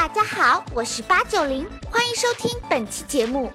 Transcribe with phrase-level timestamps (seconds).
[0.00, 3.50] 大家好，我是八九零，欢迎收听本期节目。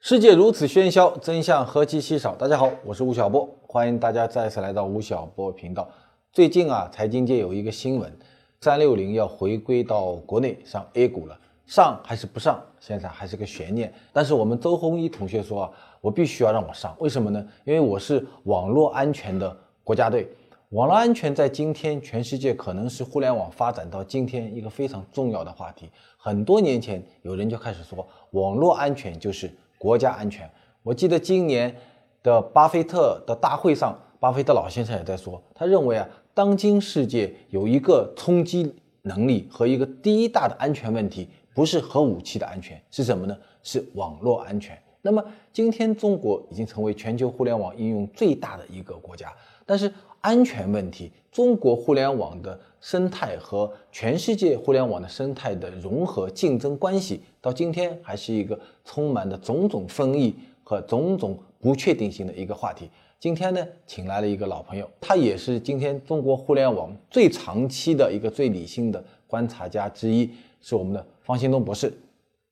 [0.00, 2.34] 世界如此喧嚣，真相何其稀少。
[2.34, 5.88] 大家好，我是吴晓波，欢迎大家再次来到吴晓波频道。
[6.30, 8.14] 最近啊，财经界有一个新闻，
[8.60, 13.90] 三六零要回归到国内上 A 股了，上还是不上，现在还是个悬念。
[14.12, 15.70] 但是我们周鸿祎同学说啊，
[16.02, 17.46] 我必须要让我上，为什么呢？
[17.64, 20.28] 因为我是网络安全的国家队。
[20.70, 25.88] 网络安全在今天全世界可能是互联网发展到今天一个非常重要的话题。
[26.16, 29.48] 很多年前，有人就开始说，网络安全就是
[29.78, 30.50] 国家安全。
[30.82, 31.72] 我记得今年
[32.20, 43.36] 的巴菲特的大会上，巴菲特老先生也在说，他认为啊，当今世界有一个冲击能力和一个第一大的安全问题，不是核武器的安全，是什么呢？
[43.62, 44.76] 是网络安全。
[45.02, 49.32] 那么今天中国已经成为全球互联网应用最大的一个国家，
[49.66, 62.88] 但是安全问题，中国互联网的生态和全世界互联网的生态的融合竞争关系，到今天还是一个充满着种种争议和种种不确定性的一个话题。
[63.18, 71.92] 今天呢，请来了一个老朋友，他也是今天中国互联网最长期的一个最理性的观察家之一，是我们的方兴东博士。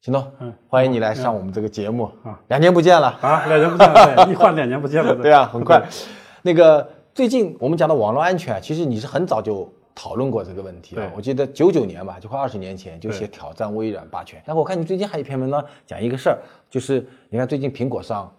[0.02, 2.40] 行东，嗯，欢迎你来上我们这个节目啊！
[2.48, 5.14] 两年不见了啊，两年不见了，一晃两年不见了。
[5.14, 5.82] 对 啊，很快。
[6.40, 11.12] 那个最近我们讲的网络安全啊，其实你是很早就讨论过这个问题了。
[11.14, 14.42] 我记得九九年吧，就快二十年前就写挑战微软霸权。
[14.46, 16.38] 然后我看你最近还有一篇文章讲一个事儿，
[16.70, 18.32] 就是你看最近苹果上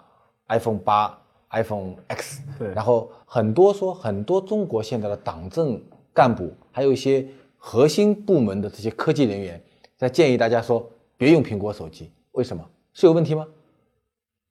[0.48, 1.16] iPhone 八、
[1.52, 5.80] iPhone X，对，然后很多说很多中国现在的党政
[6.12, 7.24] 干部，还有一些
[7.56, 9.62] 核心部门的这些科技人员，
[9.96, 10.90] 在建议大家说。
[11.22, 13.46] 别用苹果手机，为什么是有问题吗？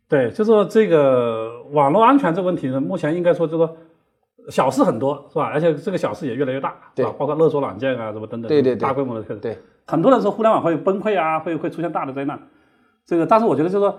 [0.09, 3.77] 对，就说这个网络安全这个问题呢，目前应该说就说
[4.51, 5.47] 小事很多，是吧？
[5.47, 12.41] 而且这个小事也越来越大，对，包括勒索软件啊，什么等等，对对对，大规模的开始，对，很多人说互联网会崩溃啊，会会出现大的灾难，
[13.05, 13.99] 这个，但是我觉得就说。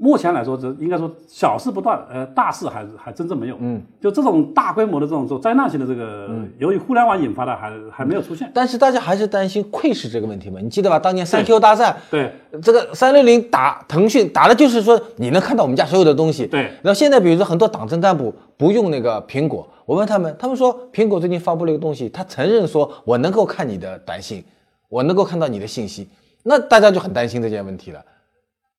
[0.00, 3.56] 目前来说，这应该说小事不断，呃，大事还还真正没有。
[3.58, 8.48] 嗯，就这种大规模的这种做灾难性的这个，由于互联网引发的，还还没有出现。
[8.54, 10.60] 但是大家还是担心窥视这个问题嘛？
[10.62, 11.00] 你记得吧？
[11.00, 12.32] 当年三 Q 大战，对
[12.62, 16.46] 这个三六零打腾讯，打的就是说你能看到我们家所有的东西。
[16.46, 16.60] 对。
[16.80, 24.44] 然后现在比如说很多党政干部不用那个苹果，我问他们，他们说苹果最近发布了一个东西，他承认说我能够看你的短信，
[24.88, 26.08] 我能够看到你的信息，
[26.44, 28.00] 那大家就很担心这件问题了。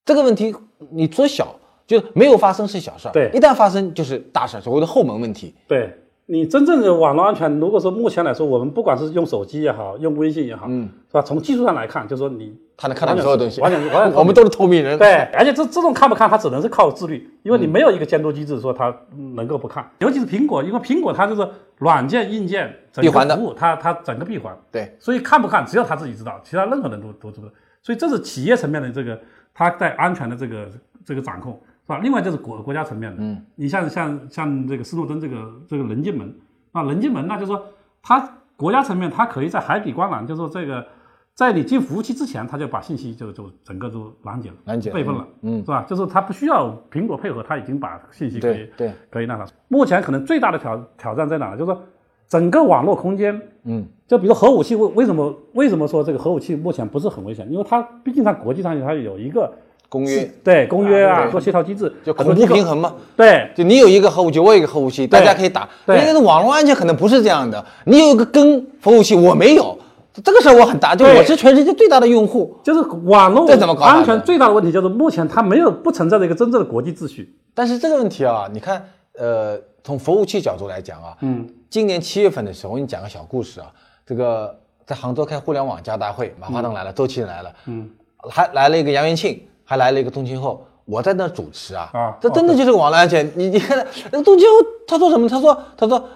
[0.10, 0.56] 这个问题
[0.92, 1.56] 你说小。
[1.90, 5.56] 就是没有发生是小事儿，对，一旦发生就是大事儿，所谓的后门问题。
[5.68, 5.92] 对
[6.28, 11.22] 你真正的网络安全，如果说目前来说，我们不管是用手机也好，用微信也好，嗯，是吧？
[11.24, 15.00] 从技术上来看，就是说你他能看到所有东西，完全完全， 我们都是透明人。
[15.00, 18.96] 对，而且这这种看不看，它只能是靠自律，因为你没有一个监督机制说它
[19.34, 19.90] 能够不看。
[19.98, 21.50] 尤其是苹果，因为苹果它就是
[21.80, 22.72] 软件、硬件
[23.02, 24.56] 闭环的服务，它它整个闭环。
[24.72, 27.48] 对，所以看不看只有他自己知道，其他任何人都都知道。
[27.82, 29.20] 所以这是企业层面的这个
[29.60, 30.72] 它在安全的这个
[31.04, 31.52] 这个掌控。
[31.84, 36.34] 是吧，另外就是国国家层面的，嗯，你像像像这个斯诺登这个这个人进门
[36.72, 37.66] 啊，人进门，那就是说
[38.02, 38.20] 他
[38.56, 40.86] 国家层面，他可以在海底光缆，就是说这个
[41.34, 45.84] 在你进服务器之前，他就把信息就就整个都拦截了，拦截备份了，嗯，是吧？
[45.90, 49.46] 就是他不需要苹果配合，他已经把信息可以对可以那啥。
[49.68, 51.58] 目前可能最大的挑挑战在哪呢？
[51.58, 51.84] 就是说
[52.30, 57.46] 整个网络空间，嗯，就比如核武器为为什么为什么说这个核武器目前不是很危险？
[57.52, 59.52] 因为它毕竟它国际上它有一个。
[59.92, 62.94] 公约对公约啊，做协调机制，就恐怖平衡嘛。
[63.16, 65.68] 对，就你有一个核武器，我有一个核武器，大家可以打。
[65.84, 69.76] 但是网络安全可能不是这样的，你有一个跟核武器，我没有，
[70.24, 72.56] 这个事儿我很大，就我是全世界最大的用户。
[72.62, 77.36] 就是网络这怎么搞安全最大的问题，就是目前它没有不存在的一个真正的国际秩序。
[77.56, 78.86] 但是这个问题啊，你看，
[79.18, 83.72] 呃，从服务器角度来讲啊，嗯，今年七月份的时候，我给你讲个小故事啊，
[84.06, 87.90] 这个在杭州开互联网加大会，马化腾来了，周奇仁来了，嗯，
[88.30, 89.44] 还来了一个杨元庆。
[89.72, 93.32] 还来了一个宗庆后，我在那主持啊，啊，这真的就是个网络安全。
[93.36, 93.78] 你你看
[94.12, 94.54] 那个冬青后
[94.88, 95.30] 他说什么？
[95.30, 96.10] 他说他说，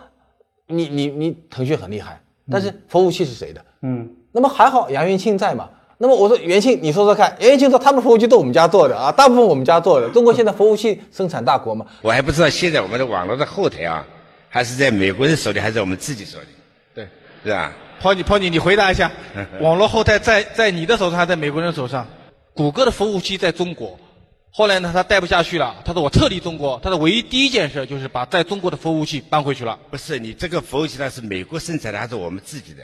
[0.66, 3.64] 你你你腾讯很厉害，但是服务器是谁的？
[3.84, 5.70] 嗯，那么还好杨元庆在嘛？
[6.00, 10.10] 那么我说元庆，你说说看，杨元庆说他们服务器都我们家做的啊，大部分我们家做的。
[10.10, 11.86] 中国现在服务器生产大国嘛？
[12.02, 14.04] 我还不知道现在我们的网络的后台啊，
[14.54, 16.46] 还是在美国人手里，还是在我们自己手里？
[16.94, 17.08] 对，
[17.44, 17.74] 是吧？
[18.00, 19.12] 抛你抛你，你回答一下，
[19.60, 22.08] 网络后台在在你的手上，还在美国人手上？
[22.54, 24.00] 谷歌的服务器在中国，
[24.52, 29.76] 后来呢，他待不下去了，他说我撤离中国，他的唯一第一件事就是把在中国的服务器搬回去了。
[29.90, 32.84] 不是你这个服务器，它是美国生产的还是我们自己的？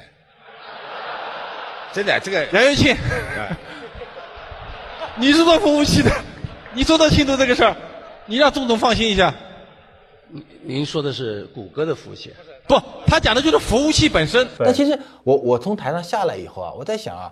[1.94, 2.98] 真的，这个杨元庆，
[5.18, 6.10] 你是做服务器的，
[6.74, 7.76] 你说得清楚这个事儿，
[8.26, 9.32] 你让钟总放心一下。
[10.64, 12.32] 您说的是谷歌的服务器，
[12.68, 14.48] 不，他讲的就是服务器本身。
[14.58, 17.32] 但其实我我从台上下来以后啊，我在想啊，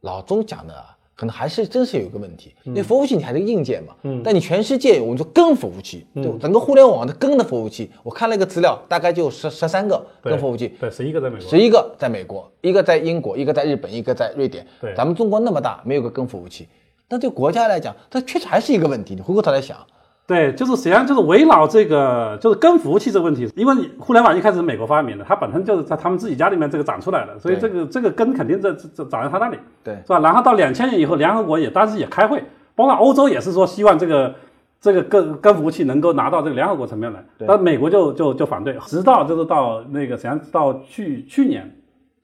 [0.00, 14.94] 老钟讲的啊，可能还是真是有一个问题，因为服务器你还是硬件嘛，嗯，但你全世界我们说根服务器，就整个互联网的根的服务器，我看了一个资料，大概就十十三个根服务器，对，十一个在美国，十一个在美国，一个在英国，一个在日本，一个在瑞典，对。
[14.94, 16.68] 咱们中国那么大，没有个根服务器，
[17.08, 19.14] 那对国家来讲，它确实还是一个问题。
[19.14, 19.78] 你回过头来想，
[20.26, 28.72] 对，就是实际上就是围绕这个就是跟服务器这个问题，因为你互联网一开始是美国发明的，它本身就是在他们自己家里面这个长出来的，所以这个这个根肯定在
[29.08, 30.18] 长在他那里，对是吧？
[30.18, 32.42] 然后到两千年以后，联合国也当时也开会，
[32.74, 34.34] 包括欧洲也是说希望这个
[34.80, 41.72] 这个跟跟服务器能够拿到这个联合国层面来，但美国就就就反对，直到就是到那个实际上到去去年，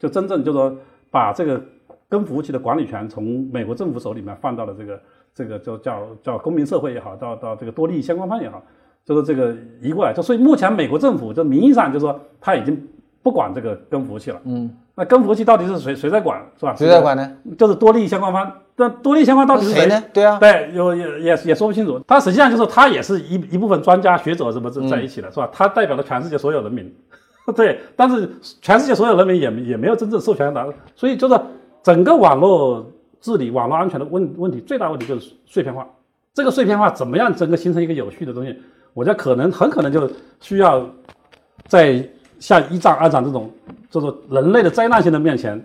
[0.00, 0.74] 就真正就说
[1.08, 1.62] 把这个
[2.08, 5.00] 跟服务器的管理权从美国政府手里面放到了这个
[5.34, 8.62] 这个就叫叫公民社会也好，到到这个多利益相关方也好，
[9.04, 10.12] 就是这个移过来。
[10.12, 12.88] 就所以目前美国政府就名义上就说他已经
[13.22, 14.40] 不管这个根服务器了。
[14.44, 16.74] 嗯，那根服务器到底是谁谁在管是吧？
[16.76, 17.32] 谁在管呢？
[17.56, 18.52] 就是多利益相关方。
[18.74, 20.02] 那多利益相关到底是谁呢？
[20.14, 22.00] 对啊，对，有也也也说不清楚。
[22.06, 25.48] 他实际上就是他也是一一部分专家学者什么在在一起的，是吧？
[25.52, 26.92] 他代表了全世界所有人民，
[27.54, 27.80] 对。
[27.94, 28.28] 但是
[28.62, 31.38] 全世界所有人民也也没有真正授权拿，所以就是
[31.82, 32.86] 整个网络
[33.22, 35.88] 治理、网络安全的问问题，最大问题就是碎片化。
[36.34, 38.54] 这个碎片化怎么样整个形成一个有序的东西？
[38.92, 40.10] 我觉得可能很可能就
[40.40, 40.86] 需要
[41.66, 42.06] 在
[42.38, 43.50] 像一战、二战这种
[43.90, 45.58] 这种人类的灾难性的面前，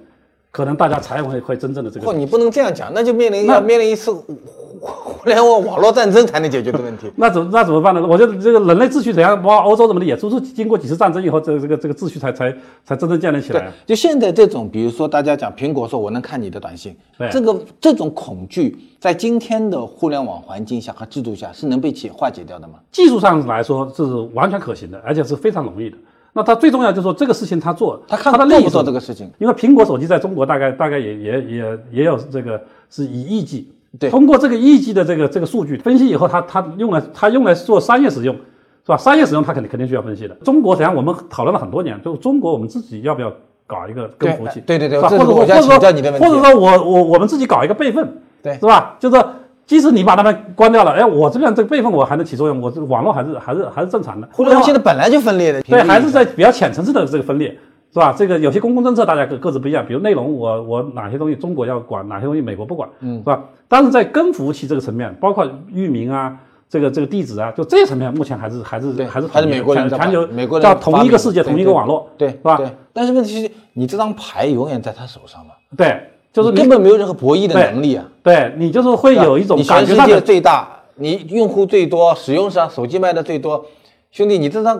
[0.51, 2.13] 可能大家才会会真正的这嚯，个。
[2.13, 4.35] 你不能这样讲，那就面临要面临一次互
[4.79, 7.11] 互联网网络战争才能解决的问题。
[7.17, 8.05] 那怎那怎么办呢？
[8.07, 12.55] 我觉得这个人类秩序怎样，包括欧洲怎么的，也都是经过几次战争以后，这个这个这个秩序才才
[12.85, 22.75] 才真正建立起对来。，就现在这种，比如说大家讲苹果说我能看你的短信对，这个这种恐惧，在今天的互联网环境下和制度下是能被解化解掉的吗？
[22.91, 25.97] 技术上来说这是完全可行的，而且是非常容易的。
[26.37, 29.27] 那他最重要就是说这个事情他做，他看他的利益做不做这个事情？
[29.39, 32.61] 因为苹果手机在中国大概大概也也也也有这个
[32.91, 33.67] 是以亿计，
[33.99, 38.97] 对通过这个亿计的这个这个数据分析以后，他他用来他用来做商业使用，是吧？
[38.97, 40.35] 商业使用他肯定肯定需要分析的。
[40.43, 43.33] 中国实际上我们讨论了很多年，就中国我们自己要不要
[43.65, 44.61] 搞一个跟服务器？
[44.61, 48.07] 对对对或者说或者请教你的问题或者说我我我们自己搞一个备份，
[48.43, 48.95] 对是吧？
[48.99, 49.27] 就是说
[49.67, 54.27] 即使你把它们关掉了，哎，我这边这个备份我还能起作用，我这个网络还是还是还是正常的。
[54.31, 57.49] 互联网现在本来就分裂的，对，还是在比较浅层次的这个分裂，
[57.93, 58.15] 是吧？
[58.17, 63.43] 这个有些公共政策大家各各自不一样，比如内容我我哪些东西中国要管，哪些东西美国不管，嗯，是吧？
[63.67, 66.37] 但是在根服务器这个层面，包括域名啊。
[66.69, 72.57] 这个这个地址啊，就这些层面，目前还是还是还是还是美国人全全球美国人叫同一个世界，同一个网络，对是吧？
[72.57, 75.97] 对，但是问题是你这张牌永远在他手上嘛，对，
[76.37, 78.05] 就是根本没有任何博弈的能力啊。
[78.21, 83.65] 对你就是会有一种你全世界感觉上的最大，你用户最多，使用上手机卖的最多，
[84.11, 84.79] 兄弟，你这张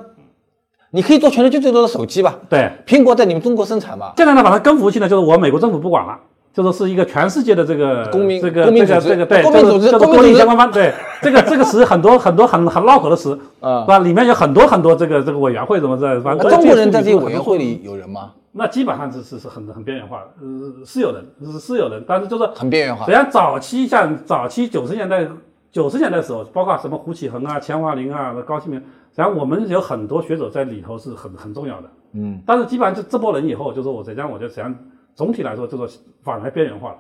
[0.92, 2.38] 你可以做全世界最多的手机吧？
[2.48, 2.70] 对。
[2.86, 4.14] 苹果在你们中国生产吧？
[4.16, 6.18] 现在呢，把它根服务器呢，就是我美国政府不管了，
[6.54, 14.00] 就是是一个全世界的这个公民这个这个这个对，公民组织叫做叫做公民组织多利益相关方，对，这个这个词很多很多很很绕口的词，啊是吧？
[14.00, 18.32] 里面有很多很多这个这个委员会什么的，反正中国人在这些些委员会里有人吗？
[18.58, 21.24] 那基本上是是是很很边缘化的，呃，是有人
[21.54, 25.28] 是是有人，但是就是很边缘化实际上早期像早期九十年代
[25.72, 28.86] 九十年代的时候，包括什么胡启恒啊、钱华林啊、高新明，实
[29.18, 31.90] 际上我们有很多学者在里头是很很重要的。
[32.14, 34.76] 嗯，但是基本上就这波人以后，就是我实际上我觉得实际上
[35.14, 35.88] 总体来说，就说
[36.24, 36.98] 反而边缘化了。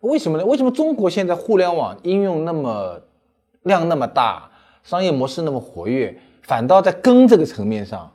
[0.00, 0.44] 为什么呢？
[0.44, 3.00] 为什么中国现在互联网应用那么
[3.62, 4.50] 量那么大，
[4.82, 8.10] 商业模式那么活跃，反倒在根这个层面上，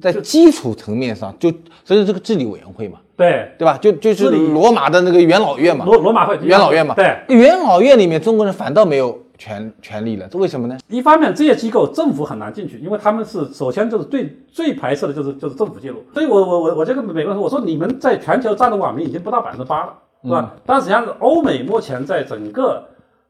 [0.00, 1.50] 在基础层面上就
[1.84, 3.78] 所以这个治理委员会嘛，对，对吧？
[3.78, 10.78] 就就是罗马的那个元老院嘛，罗罗马会元老院嘛，对，元老院里面中国人反倒没有权权利了，这为什么呢？
[10.88, 16.02] 一方面这些机构政府很难进去，因为他们是首先就是最最排斥的就是就是政府介入。
[16.12, 20.54] 所以我我我我这个美国人说，我说你们在全球占的网民已经不到百分之八了，是吧？
[20.66, 22.82] 但实际上欧美目前在整个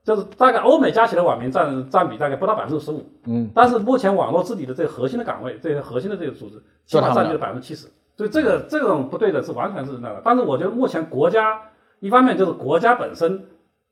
[0.06, 10.22] 就是大概欧美加起来网民占占比大概不到百分之十五，嗯，但是目前网络治理的这个核心的岗位，这个核心的这个组织，起码占据了百分之七十，所以这个这种不对的是完全是那个。
[10.24, 11.60] 但是我觉得目前国家
[11.98, 13.44] 一方面就是国家本身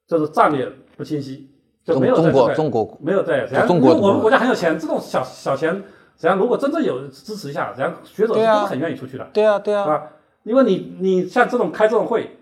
[0.07, 1.51] 就是战略不清晰，
[1.85, 5.83] 就没有在中国中国没有对，实际上中国我们国家很有钱，这种小小钱，实
[6.23, 10.03] 际上如果真正有支持一下，实际上学者都很愿意出去的，对啊对啊，啊，
[10.45, 12.39] 因为你你像这种开这种会，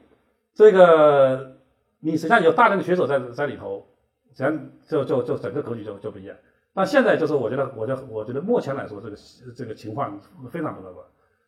[0.54, 1.51] 这个
[2.04, 3.86] 你实际上有大量的学者在在里头，
[4.32, 6.36] 实际上就就就整个格局就就不一样。
[6.74, 9.16] 那现在就是我觉得，我觉得我觉得目前来说，这个
[9.56, 10.18] 这个情况
[10.50, 11.06] 非常不乐观。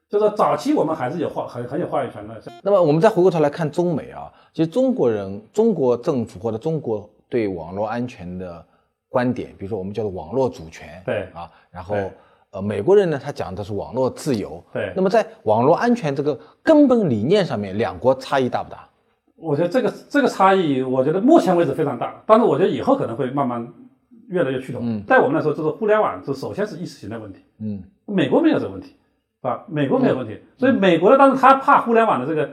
[0.08, 8.64] 就是说早期我们还是有话很很有话语权的，那么我们再回过头来看中美啊，其实中国人、中国政府或者中国对网络安全的
[9.08, 11.96] 观点，比如说我们叫做网络主权，对啊，然后
[12.50, 18.88] 呃，美国人呢，他讲的是网络自由，对那么在网络安全这个根本理念上面，两国差异大不大？
[19.44, 23.68] 我觉得这个这个差异，我觉得目前为止非常大，但是我觉得以后可能会慢慢
[24.28, 25.02] 越来越趋同。
[25.06, 27.40] 在我们来说，就是互联网，这首先是意识形态问题。
[27.60, 29.62] 嗯，美国没有这个问题，是吧？
[29.68, 32.48] 美国没有问题，所以美国的，但是他怕互联网的这个，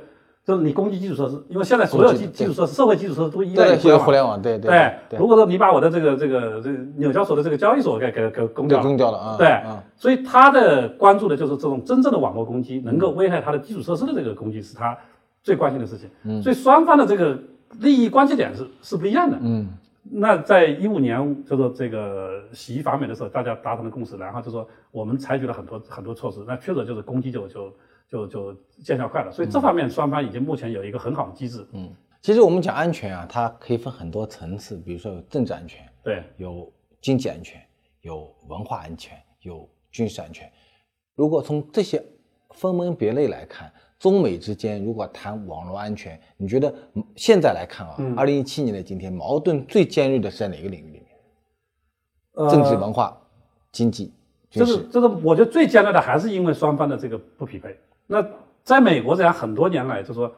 [0.45, 4.41] 就是你攻击基础设施，因为现在所有基基础设施、社会基础设施都依赖，于互互联网。
[4.41, 4.69] 对对
[5.09, 14.97] 对，如果说你把我的这个这个这个纽交所的这个交易所给给给攻，掉了，攻掉了啊，对啊，所以他的关注的就是这种真正的网络攻击，能够危害他的基础设施的这个攻击，是他
[15.43, 16.09] 最关心的事情。
[16.23, 17.37] 嗯所以双方的这个
[17.79, 19.37] 利益关系点是是不一样的。
[19.41, 19.67] 嗯
[20.03, 27.73] 那在一五年，就说这个洗衣反美的时候，大家达成了共识，然后就说我们采取了很多很多措施，那确实就是攻击就就
[28.09, 29.31] 就就见效快了。
[29.31, 31.63] 所以这方面双方已经目前有一个很好的机制。
[31.73, 31.87] 嗯，
[32.19, 37.61] 其实我们讲安全啊，它可以分很多层次，比如说有政治安全，对有经济安全，
[38.01, 40.51] 有文化安全，有军事安全。
[41.13, 42.03] 如果从这些
[42.55, 43.71] 分门别类来看，
[44.01, 51.05] 中美之间如果谈网络安全，你觉得嗯现在来看啊，二零一七年的今天，矛盾最尖锐的是在哪个领域里面？
[52.33, 53.15] 呃政治、文化、
[53.71, 54.11] 经济、
[54.49, 54.75] 军事。
[54.75, 57.79] 这是这是我觉得最尖锐的还是因为双方的这个不匹配。
[58.07, 58.25] 那
[58.63, 60.33] 在美国这样很多年来，就说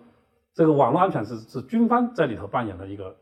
[0.53, 3.15] 这个网络安全是是军方在里头扮演的一个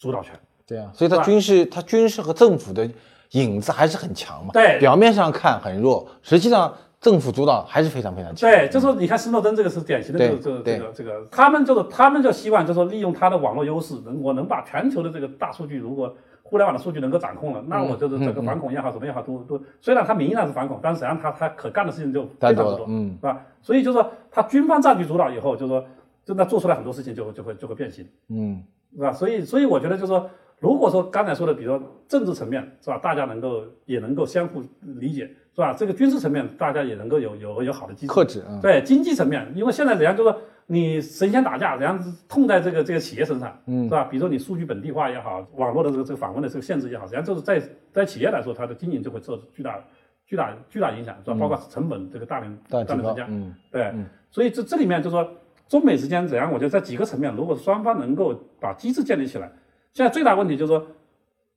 [0.00, 0.34] 主导权。
[0.66, 2.90] 对啊，所以它军事，它军事和政府的
[3.30, 4.50] 影子还是很强嘛。
[4.52, 8.50] 对表面上看很弱，实际上政府主导还是非常非常强。
[8.50, 23.44] 对，就说你看斯诺登这个是典型的这个这个这个这个，他们就是他们就希望就是说利用他的网络优势，能我能把全球的这个大数据，如果互联网的数据能够掌控了，那我就是整个反恐也好，什么也好，都都虽然他名义上是反恐，但是实际上他他可干的事情就非常之多，嗯是吧？
[23.60, 25.84] 所以就是说他军方占据主导以后，就是说
[26.24, 28.06] 真的做出来很多事情就会就会就会变形。
[28.28, 28.62] 嗯，
[28.94, 29.12] 是吧？
[29.12, 35.72] 所以，所以我觉得就是说，如果说刚才说的，比如说政治层面是吧，大家能够也能够相互理解，是吧？
[35.72, 44.04] 这个军事层面大家也能够有有有好的机制克制嗯对经济层面，因为现在人家就说你神仙打架，人家痛在这个这个企业身上，嗯，是吧？
[44.04, 49.82] 比如说你数据本地化也好，网络的这个这个访问的这个限制也好，实际上就是在在企业来说，它的经营就会受巨大
[50.26, 51.36] 巨大巨大影响，是吧？
[51.40, 53.94] 包括成本这个大量大量增加，嗯，对，
[54.30, 55.26] 所以这这里面就说
[55.68, 59.50] 中美之间怎样，我觉得在几个层面，如果双方能够把机制建立起来，
[59.94, 60.86] 现在最大问题就是说，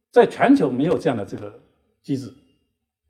[0.10, 1.54] 在全球没有这样的这个
[2.02, 2.32] 机制，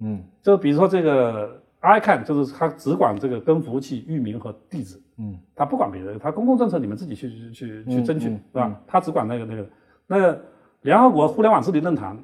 [0.02, 8.82] 嗯，就比如说这个 ICANN，就是他只管这个跟服务器域名和地址，嗯，他不管别的，他公共政策你们自己去去去去争取，嗯是吧？
[8.88, 9.66] 它只管那个那个
[10.08, 10.42] 那个
[10.82, 12.18] 联合国互联网治理论坛，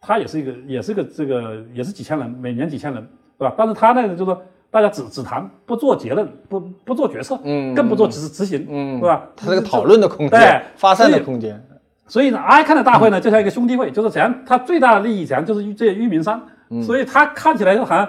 [0.00, 3.02] 它也是一个也是一个这个也是几千人，每年几千人，
[3.38, 3.54] 是吧？
[3.56, 9.26] 但是他那个就是说大家只只谈，不做结论，不不做决策，嗯更不做执执行，嗯是吧？
[9.36, 11.62] 它这个讨论的空间对，发散的空间，
[12.06, 16.40] 所以呢，ICANN 的大会呢，就像一个兄弟会，就是怎样，它最大的利益怎样，就是这些域名商，
[16.82, 18.08] 所以它看起来就好像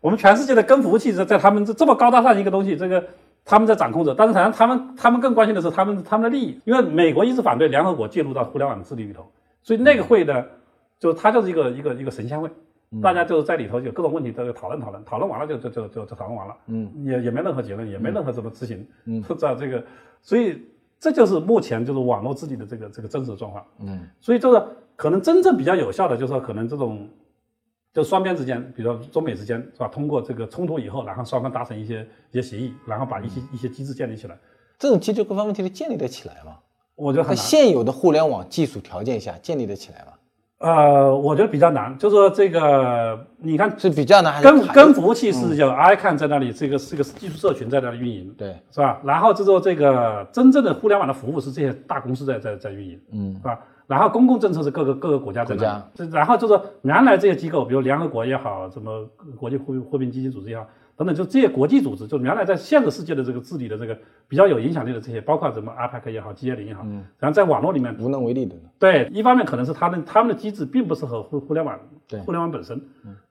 [0.00, 3.04] 我们全世界的跟服务器在在他们这这么高大上一个东西，这个
[3.44, 9.26] 他们在掌控着，但是好像他们他们更关心的是他们他们的利益，因为美国一直反对联合国介入到互联网治理里头，
[9.62, 10.44] 所以那个会呢，
[10.98, 12.50] 就它就是一个一个一个神仙会。
[13.00, 19.80] 大家就是在里头有各种问题都讨论讨论，讨论完了就就就就就讨论完了，嗯，也也没任何结论，也没任何怎么执行，嗯， 知道这个，
[20.20, 20.60] 所以
[20.98, 24.60] 这就是目前就是网络治理的这个这个真实状况，嗯，所以就是
[24.96, 27.08] 可能真正比较有效的，就是说可能这种
[27.92, 29.88] 就双边之间，比如说中美之间是吧？
[29.88, 34.38] 通过这个冲突以后，然后双方达成一些一些协议，然后把一些一些机制建立起来，
[34.78, 36.58] 这种机制各方问题的建立得起来吗？
[36.94, 37.44] 我觉得很难。
[37.44, 40.12] 现有的互联网技术条件下建立得起来吗？
[40.60, 49.00] 呃，我觉得比较难，就是说这个你看是比较难还是跟跟服务器是有 ICANN 在那里，这个是个技术社群在那里运营，对，是吧？
[49.02, 53.58] 然后就说这个真正的互联网的服务是这些大公司在在在运营，嗯，是吧？
[53.86, 60.66] 然后公共政策是各个各个国家在那里国家，然后就说原来这些机构，比如联合国也好，什么国际货币货币基金组织也好，
[61.00, 66.84] 等等，就这些国际组织，就原来在现实世界的这个治理的这个比较有影响力的这些，包括什么 APEC 也好，G 2 0也好，
[67.18, 68.54] 然后在网络里面无能为力的。
[68.78, 72.78] 对，一方面可能是他们他们的机制并不适合互互联网，对互联网本身，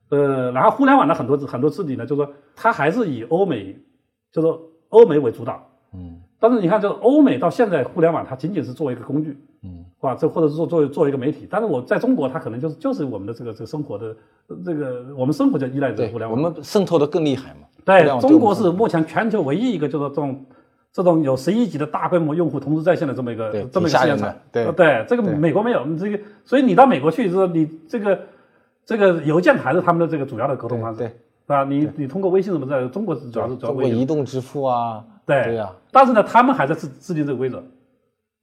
[0.10, 3.80] 呃，然后互联网的很多很多治理呢，就是说它还是以欧美，
[4.32, 10.16] 就是说欧美为主导，嗯，但是你看，就是欧美到现在互联网，它仅仅是作为一个工具，嗯，是吧？
[10.16, 14.16] 这或者是做作为作为一个媒体，但是我在中国，它可能就是就是我们的这个这个生活的
[14.48, 17.68] 呃这个我们生活就依赖着对互，联网，我们渗透的更厉害嘛。
[17.84, 20.46] 对中国是目前全球唯一一个就是这种
[20.94, 24.34] 这种有十亿级的大规模用户同时在线的这么一个这么一个试验场。
[24.52, 28.20] 对呃对，这个美国没有，你这个，所以你到美国去，就是你这个
[28.86, 31.14] 这个邮件还是他们的这个主要的沟通方式，对是
[31.48, 31.64] 吧？
[31.64, 37.64] 你你通过微信什么的，中国是主要是主要包括微移动支付啊，对对呀，但是呢，他们还在制制定这个规则。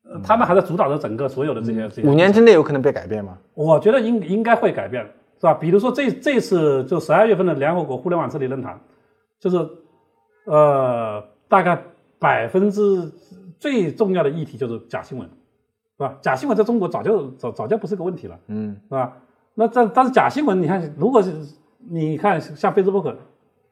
[0.09, 2.09] 呃他们还在主导着整个所有的这些这些。
[2.09, 3.37] 五年之内有可能被改变吗？
[3.55, 5.05] 我觉得应应该会改变，
[5.41, 5.53] 是吧？
[5.55, 8.79] 比如说这这次就十二月份的联合国互联网治理论坛，
[9.41, 9.69] 就是
[10.45, 11.83] 呃大概
[12.21, 13.11] 百分之
[13.59, 15.29] 最重要的议题就是假新闻，
[15.97, 16.17] 是吧？
[16.23, 19.13] 假新闻在中国早就早早就不是个问题了，嗯，是吧？
[19.55, 21.35] 那但但是假新闻，你看，如果是
[21.79, 23.13] 你看像 Facebook，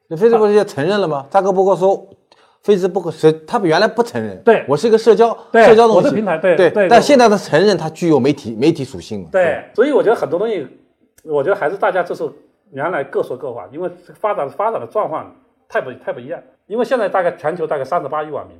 [0.09, 1.25] 那 Facebook 现在承认了吗？
[1.29, 2.05] 扎克伯格说
[2.65, 9.29] ，Facebook 是他原来不承认，对我是一个社交对社交东西我是平台对对对对但现在他承认它具有媒体媒体属性嘛？
[9.31, 10.67] 对，所以我觉得很多东西，
[11.23, 12.27] 我觉得还是大家就是
[12.71, 15.33] 原来各说各话，因为发展发展的状况
[15.69, 16.41] 太不太不一样。
[16.67, 18.57] 因为现在大概全球大概三十八亿网民，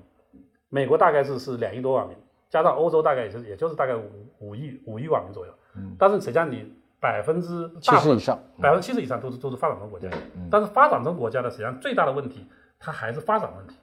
[0.70, 2.16] 美国大概是是两亿多网民，
[2.52, 4.04] 加上欧洲大概也就是也就是大概五
[4.40, 5.52] 五亿五亿网民左右。
[5.76, 10.08] 嗯，但是实际上你百分之大部分70以上百分之七十以上都是都是发展中国家。
[10.36, 12.46] 嗯但是发展中国家的，实际上最大的问题，
[12.80, 13.76] 它还是发展问题。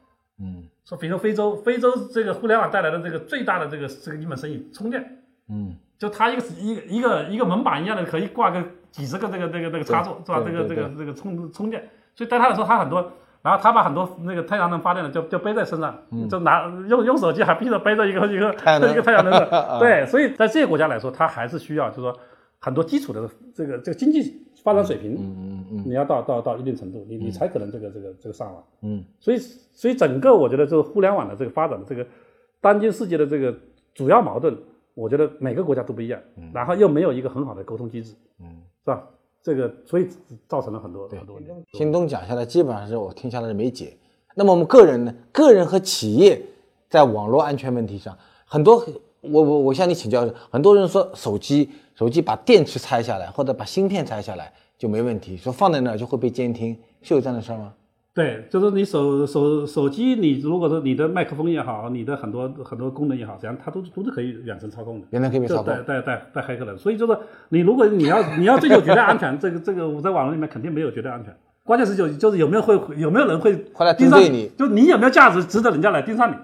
[0.43, 0.65] 嗯。
[0.85, 5.23] 说，比如非洲，非洲这个互联网带来的这个最大的这个这个一门生意，充电。
[5.49, 10.43] 嗯，就它一个一个一个一个门板一样的，可以挂个几十个这个这个这个插座，是吧？
[10.45, 15.97] 这个这个这个充充电，所以对他来说，他很多，然后他把很多那个太阳能发电的就就背在身上，
[16.29, 18.53] 就拿用用手机还逼着背着一个一个
[18.91, 22.19] 一个太阳能的，对，所以在这些国家来说，它还是需要就是说
[22.59, 28.65] 很多基础的这个这个经济发展水平，嗯嗯你要到到到一定程度，你你才可能这个这个这个上网。
[28.83, 32.07] 嗯所以，所以整个我觉得这个互联网的这个发展的这个
[32.61, 33.55] 当今世界的这个
[33.95, 34.57] 主要矛盾，
[34.95, 36.21] 我觉得每个国家都不一样，
[36.53, 38.47] 然后又没有一个很好的沟通机制，嗯，
[38.85, 39.09] 是吧？
[39.43, 40.07] 这个所以
[40.47, 41.51] 造成了很多很多问题。
[41.73, 43.97] 新东讲下来，基本上是我听下来是没解。
[44.37, 45.13] 那么我们个人呢？
[45.33, 46.41] 个人和企业
[46.89, 48.17] 在网络安全问题上，
[48.47, 48.87] 很多
[49.21, 57.73] 我我我向你请教，很多人说手机手机把电池拆下来或者把芯片拆下来就没问题，说放在那儿就会被监听，是有这样的事儿吗？
[58.15, 65.07] 对，就是你手手手机，你如果说你的麦克风也好，你的很多很多功能也好，实际上它都都是可以远程操控的。
[65.11, 67.19] 远程可以操控带带带带黑客的，所以就是
[67.49, 71.35] 你如果你要你要追求绝对安全，这个这个我在网络里面肯定没有绝对安全。
[71.65, 76.35] 关键是就就是有没有会有没有人会会来盯上你就你有没有价值值得人家来盯上你。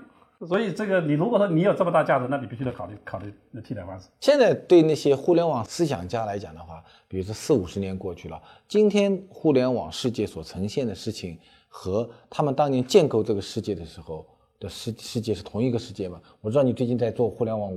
[0.46, 4.09] 所以这个你如果说你有这么大价值，那你必须得考虑考虑替代方式。
[4.20, 14.24] 现在对那些互联网思想家来讲的话，比如说四五十年过去了，今天互联网世界所呈现的事情和他们当年建构这个世界的时候
[14.61, 16.20] 的世世界是同一个世界吗？
[16.40, 17.72] 我知道你最近在做互联网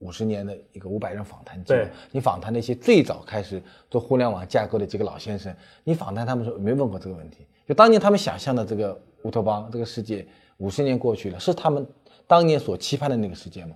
[0.00, 7.46] 五十年的一个五百人访谈对，你访谈那些最早开始做互联网架构的几个老先生，你访谈他们说有没有问过这个问题？
[7.68, 11.86] 就当年他们想象的这个乌托邦这个世界，五十年过去了，是他们
[12.30, 13.72] 当年所期盼的那个世界吗？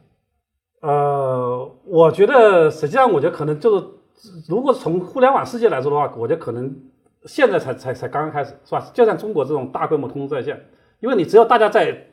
[0.81, 3.81] 呃，我觉得实际上，我觉得可能就
[4.17, 6.73] 是，如果从互联网世界来说的话，我觉得可能
[7.25, 8.89] 现在才才才刚刚开始，是吧？
[8.95, 10.65] 就像中国这种大规模通知在线，
[11.01, 12.07] 因为你只有大家在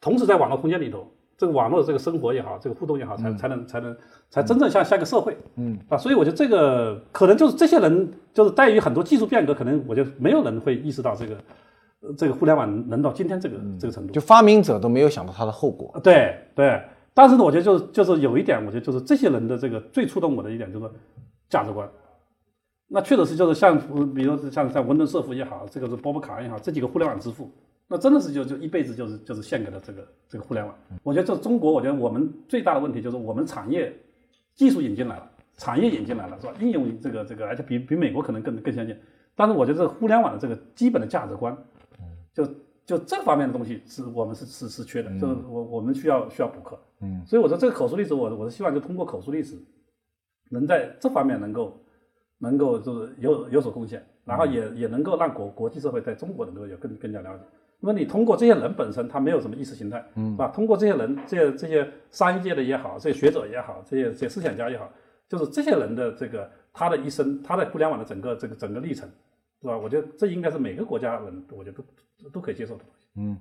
[0.00, 1.06] 同时在网络空间里头，
[1.38, 3.96] 这个网络的这个生活也好，这个互动也好，才才能才能
[4.30, 11.42] 才真正像像一个社会，嗯啊，所以我觉得这个可能就是这些人，就是在于很多技术变革，可能我觉得没有人会意识到这个呃
[12.16, 15.98] 这个互联网能到今天这个这个程度，就发明者都没有想到它的后果。
[16.02, 20.90] 对对，但是呢，我觉得就是就是有一点，我觉得就是这些人的这个最触动我的一点就是
[21.48, 21.88] 价值观。
[22.86, 27.50] 那确实是就是像呃比如像像文顿社夫也好，这个是波波卡恩也好，这几个互联网之父，
[27.88, 30.74] 那真的是就就一辈子就是就是献给了这个这个互联网。
[31.02, 33.92] 我觉得这中国，我觉得我们最大的问题就是我们产业
[34.54, 36.52] 技术引进来了，产业引进来了是吧？
[36.60, 38.94] 应用这个这个，而且比比美国可能更更先进。
[39.34, 41.56] 但是我觉得这个互联网的这个基本的价值观，
[42.34, 42.46] 就
[42.84, 46.78] 就这方面的东西是我们是是是缺的，就是我我们需要需要补课。
[47.00, 49.56] 嗯，所以我说这个口述历史，我我是希望就通过口述历史，
[50.50, 51.80] 能在这方面能够
[52.38, 57.44] 能够就是有有所贡献，然后也也能够让国国际社会在中国能够有更更加了解。
[57.80, 60.48] 那么你通过这些人本身，他没有什么意识形态，嗯，是吧？
[60.48, 64.90] 通过这些人，这些这些商业界的也好，这些学者也好，这些这些思想家也好，
[65.28, 69.06] 就是这些人的这个他的一生，他在互联网的整个这个整个历程，
[69.64, 69.78] 是吧？
[69.78, 71.82] 我觉得这应该是每个国家人，我觉得
[72.22, 73.06] 都都可以接受的东西。
[73.16, 73.40] 嗯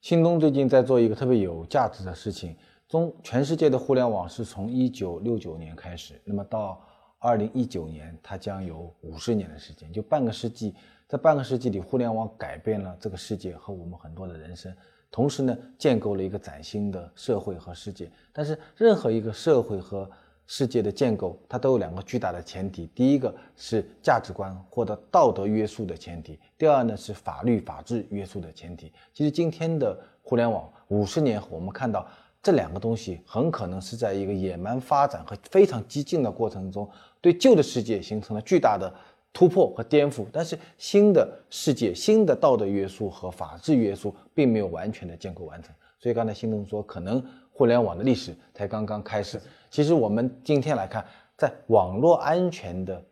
[0.00, 2.54] 新东最近在做一个特别有价值的事情，
[2.86, 6.80] 中全世界的互联网是从一九六九年开始，那么到
[7.18, 10.76] 二零一九年，它将有五十年的时间，就半个世纪。
[11.08, 14.74] 在半个世纪里，互联网改变了这个世界和我们很多的人生，
[15.10, 18.10] 同时呢，建构了一个崭新的社会和世界。
[18.32, 20.10] 但是，任何一个社会和
[20.46, 28.92] 世界的建构，它都有两个巨大的前提：第一个是价值观或者道德约束的前提；第二呢是法律法治约束的前提。
[29.12, 32.06] 其实，今天的互联网五十年后，我们看到
[32.42, 36.88] 这两个东西很可能是在一个野蛮发展和非常激进的过程中，
[37.20, 38.92] 对旧的世界形成了巨大的
[39.34, 40.24] 突破和颠覆。
[40.32, 45.74] 但是，新的世界、新的道德约束和法治约束并没有完全的建构完成。
[45.98, 49.38] 所以，刚才新东说，可能互联网的历史才刚刚开始。
[49.70, 51.04] 其实我们今天来看，
[51.36, 53.02] 在网络安全的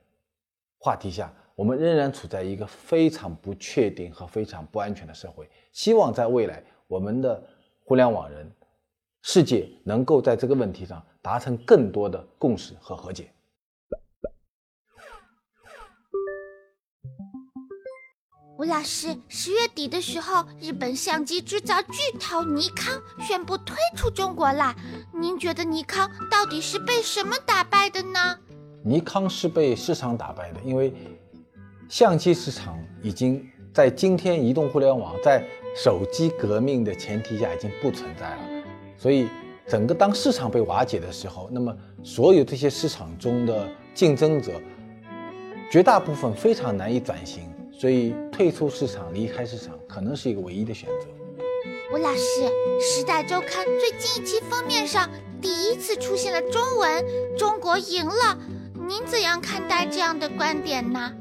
[0.78, 5.48] 话题下，我们仍然处在一个非常不确定和非常不安全的社会。
[5.72, 7.42] 希望在未来，我们的
[7.85, 8.50] 互联网人
[9.22, 13.28] 世界能够在这个问题上达成更多的共识和和解。
[18.62, 24.72] 吴老师，十月底的时候，日本相机制造巨头尼康宣布退出中国啦。
[25.12, 28.38] 您觉得尼康到底是被什么打败的呢？
[28.85, 30.94] 尼康是被市场打败的，因为
[31.88, 33.44] 相机市场已经
[33.75, 35.44] 在今天移动互联网、在
[35.75, 38.64] 手机革命的前提下已经不存在了。
[38.96, 39.27] 所以，
[39.66, 44.53] 整个当市场被瓦解的时候，那么所有这些市场中的竞争者，
[45.68, 47.51] 绝大部分非常难以转型。
[47.72, 51.06] 所以退出市场、离开市场可能是一个唯一的选择。
[51.92, 52.20] 吴老师，
[52.80, 55.08] 《时代周刊》最近一期封面上
[55.40, 57.04] 第一次出现了中文
[57.37, 58.38] “中国赢了”，
[58.87, 61.12] 您怎样看待这样的观点呢？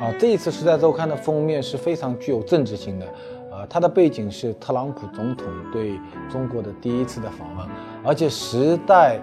[0.00, 3.06] 啊，这一次《时代周刊》的封面是非常具有政治性的，
[3.52, 5.98] 呃，它的背景是特朗普总统对
[6.30, 7.66] 中国的第一次的访问，
[8.02, 9.18] 而且《时代》。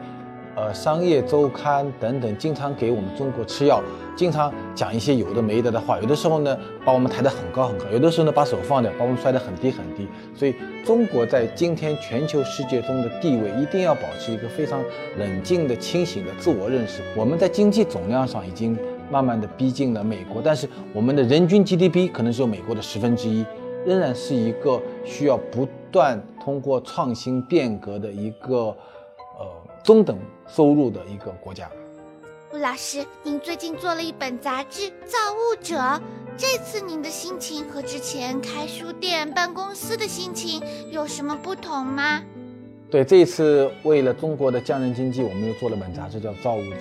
[0.56, 3.82] 呃，商业周刊等等，经常给我们中国吃药，
[4.20, 5.98] 经常讲一些有的没的的话。
[6.02, 10.06] 有的时候呢，把我们抬得很高很高；有的时候呢，把手放掉，把我们摔得很低很低。
[10.36, 10.54] 所以，
[10.86, 14.84] 中国在今天全球世界中的地位，一定要保持一个非常
[15.18, 17.02] 冷静的、清醒的自我认识。
[17.16, 18.78] 我们在经济总量上已经
[19.10, 23.46] 慢慢的逼近了美国，但是我们的人均 GDP 可能只有美国的十分之一，
[23.86, 28.76] 仍然是一个需要不断通过创新变革的一个。
[29.40, 29.46] 呃
[29.82, 31.72] 中等收入的一个国家。
[32.52, 35.76] 陆老师，您最近做了一本杂志《造物者》，
[36.36, 40.60] 这次您的心情和之前开书店办公司的心情
[40.90, 42.24] 有什么不同吗？
[42.90, 46.76] 对，这一次为了中国的匠人经济，我们又做了本杂志叫《造物者》。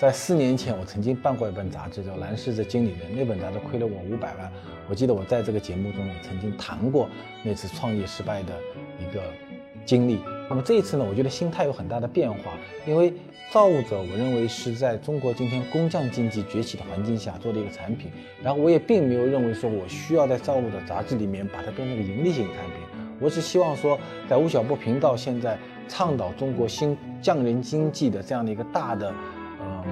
[0.00, 4.52] 在四年前，我曾经办过一本杂志叫《蓝狮子经理人》，那本杂志亏了我五百万。
[4.88, 7.08] 我记得我在这个节目中也曾经谈过
[7.42, 8.52] 那次创业失败的
[9.00, 9.20] 一个。
[9.86, 10.20] 经历，
[10.50, 11.06] 那么这一次呢？
[11.08, 13.14] 我觉得心态有很大的变化，因为
[13.52, 18.10] 造物者，我认为是在中国今天工匠经济崛起的环境下做的一个产品。
[18.42, 22.84] 然后我也并没有认为说我需要在造物者杂志里面把它变成一个盈利性产品。
[23.20, 23.96] 我只希望说，
[24.28, 29.14] 在吴晓波频道现在倡导中国新匠人经济的这样的一个大的，
[29.60, 29.84] 呃，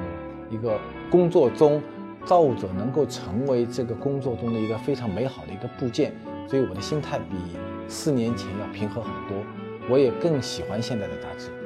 [0.50, 0.76] 一个
[1.08, 1.80] 工作中，
[2.24, 6.12] 造物者能够成为这个工作中的一个非常美好的一个部件。
[6.48, 7.36] 所以我的心态比
[7.86, 9.67] 四年前要平和很多。
[9.88, 11.57] 我也更喜欢现在的杂志。